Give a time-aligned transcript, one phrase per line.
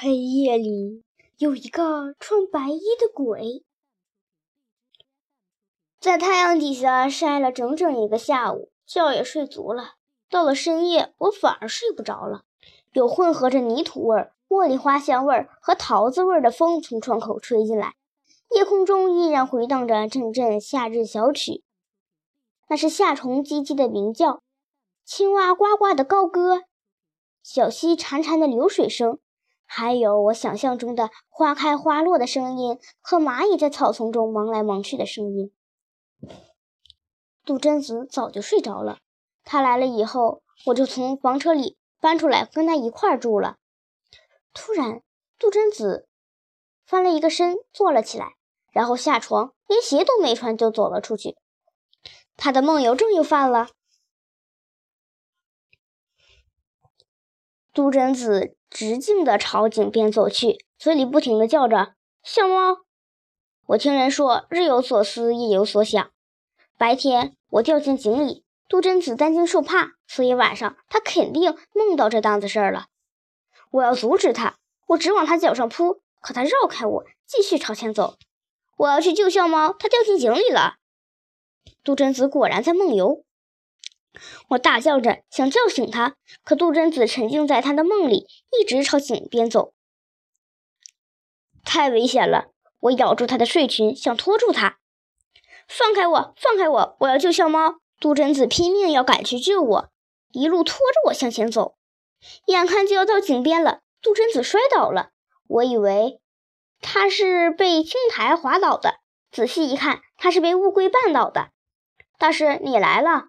[0.00, 1.02] 黑夜里
[1.38, 3.64] 有一个穿白衣的鬼，
[5.98, 9.94] 在太阳底下晒了整整一个下午，觉也睡足了。
[10.30, 12.44] 到了深夜，我反而睡不着了。
[12.92, 17.96] 有混合着泥土味、茉莉花香味和桃子味的风从窗口吹进来，
[18.50, 21.64] 夜空中依然回荡着阵阵夏日小曲，
[22.68, 24.44] 那是夏虫唧唧的鸣叫，
[25.04, 26.62] 青蛙呱呱的高歌，
[27.42, 29.18] 小溪潺潺的流水声。
[29.70, 35.52] 还有我想象中的花开花落的声音和蚂蚁在草丛中忙来忙去的声音。
[37.44, 38.98] 杜真子早就睡着了，
[39.44, 43.56] 他来了以后，我就从房车里搬出来跟他一块儿住了。
[44.54, 45.02] 突然，
[45.38, 46.08] 杜真子
[46.86, 48.36] 翻了一个身，坐了起来，
[48.72, 51.36] 然后下床，连鞋都没穿就走了出去。
[52.36, 53.68] 他的梦游症又犯了。
[57.72, 58.54] 杜真子。
[58.70, 62.80] 直径的朝井边走去，嘴里不停地叫着“小猫”。
[63.68, 66.10] 我听人说，日有所思，夜有所想。
[66.76, 72.88] 白天我掉进井里，杜真子担惊受怕，所以晚上他肯定梦到这档子事儿了。
[73.70, 78.18] 我要阻止他，我直往他脚上扑，可他绕开我，继续朝前走。
[78.76, 80.74] 我要去救小猫，它掉进井里了。
[81.82, 83.24] 杜真子果然在梦游。
[84.48, 88.26] 我大叫着想叫醒他，可杜真子沉浸在他的梦里，
[88.58, 89.74] 一直朝井边走。
[91.64, 92.50] 太危险了！
[92.80, 94.78] 我咬住他的睡裙，想拖住他。
[95.68, 96.34] 放开我！
[96.36, 96.96] 放开我！
[97.00, 97.76] 我要救小猫！
[98.00, 99.90] 杜真子拼命要赶去救我，
[100.32, 101.76] 一路拖着我向前走。
[102.46, 105.10] 眼看就要到井边了，杜真子摔倒了。
[105.46, 106.20] 我以为
[106.80, 111.50] 他是被青苔滑倒的，仔细一看，他是被乌龟绊倒的。
[112.18, 113.26] 大师，你来了。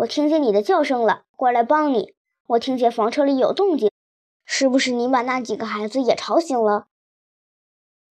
[0.00, 2.14] 我听见你的叫声了，过来帮你。
[2.46, 3.90] 我听见房车里有动静，
[4.46, 6.86] 是不是你把那几个孩子也吵醒了？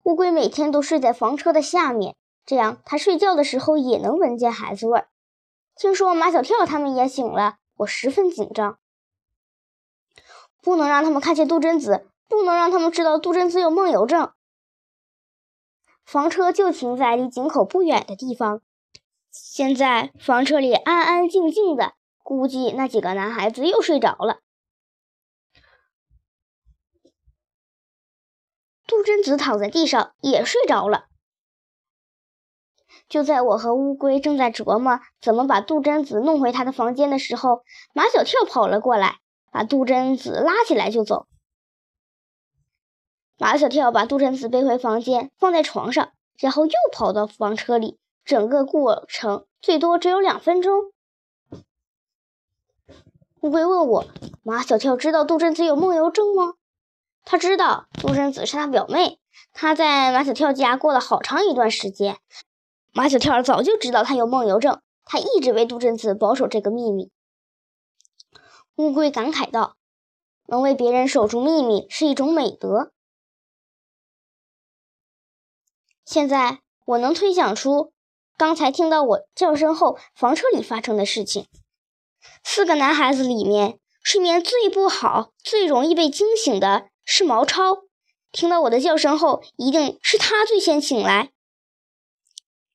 [0.04, 5.08] 乌龟每天都睡在房车的下面，这样它睡觉的时候也能闻见孩子味儿。
[5.76, 8.78] 听说马小跳他们也醒了，我十分紧张，
[10.62, 14.32] 不能让他们看见杜真子，不能让他们知道杜真子有梦游症。
[16.06, 18.62] 房车就停在离井口不远的地方。
[19.36, 24.38] 现在房车里安安静静的，估计那几个男孩子又睡着了。
[28.86, 31.06] 杜真子躺在地上也睡着了。
[33.08, 39.18] 就在我和乌龟正在琢磨怎么把杜真子弄回他的房间的时候，马小跳跑了过来，
[39.50, 41.26] 把杜真子拉起来就走。
[43.36, 47.98] 马小跳把杜真子背回房间，放在床上，然后又跑到房车里。
[48.24, 50.92] 整个过程最多只有两分钟。
[53.40, 54.06] 乌龟问我
[54.42, 56.54] ：“马小跳知道杜真子有梦游症吗？”
[57.24, 59.18] 他知道，杜真子是他表妹，
[59.52, 62.18] 他在马小跳家过了好长一段时间。
[62.92, 67.10] 马小跳早就知道他有梦游症，他一直为杜真子保守这个秘密。
[68.76, 69.76] 乌龟感慨道
[70.48, 72.92] ：“能为别人守住秘密是一种美德。”
[76.06, 77.93] 现在我能推想出。
[78.36, 81.46] 刚才听到我叫声后，房车里发生的事情。
[82.42, 87.84] 四个男孩子里面，睡眠最不好、最容易被惊醒的是毛超。
[88.32, 91.30] 听到我的叫声后，一定是他最先醒来，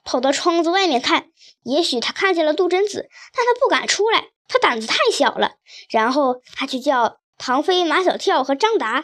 [0.05, 1.29] 跑到窗子外面看。
[1.63, 5.55] 也许他看见了杜真子，但他不敢出来，他胆子太小了。
[5.89, 9.03] 然后他去叫唐飞、马小跳和张达。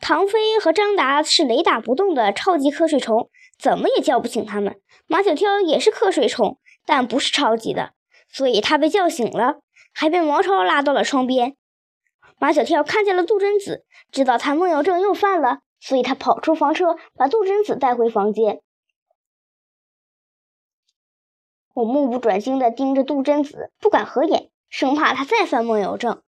[0.00, 3.30] 唐飞和张达是雷打不动的超级瞌睡虫。
[3.62, 4.80] 怎么也叫不醒他们。
[5.06, 7.92] 马小跳也是瞌睡虫，但不是超级的，
[8.28, 9.60] 所以他被叫醒了，
[9.94, 11.56] 还被毛超拉到了窗边。
[12.40, 18.60] 马小跳看见了杜真子，知道他梦游症又犯了，所以他跑出房车，把杜真子带回房间。
[21.74, 26.20] 我目不转睛地盯着杜真子，不敢合眼，生怕他再犯梦游症。